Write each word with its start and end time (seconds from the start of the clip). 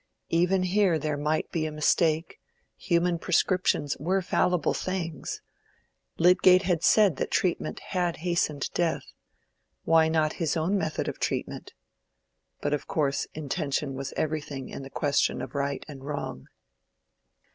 Even 0.29 0.63
here 0.63 0.97
there 0.97 1.15
might 1.15 1.51
be 1.51 1.67
a 1.67 1.71
mistake: 1.71 2.39
human 2.75 3.19
prescriptions 3.19 3.95
were 3.99 4.23
fallible 4.23 4.73
things: 4.73 5.43
Lydgate 6.17 6.63
had 6.63 6.81
said 6.81 7.17
that 7.17 7.29
treatment 7.29 7.79
had 7.89 8.17
hastened 8.25 8.67
death,—why 8.73 10.09
not 10.09 10.33
his 10.41 10.57
own 10.57 10.75
method 10.75 11.07
of 11.07 11.19
treatment? 11.19 11.75
But 12.61 12.73
of 12.73 12.87
course 12.87 13.27
intention 13.35 13.93
was 13.93 14.11
everything 14.17 14.69
in 14.69 14.81
the 14.81 14.89
question 14.89 15.39
of 15.39 15.53
right 15.53 15.85
and 15.87 16.03
wrong. 16.03 16.47